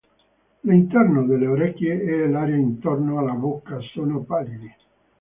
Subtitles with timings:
[0.61, 4.73] L'interno delle orecchie e l'area intorno alla bocca sono pallidi.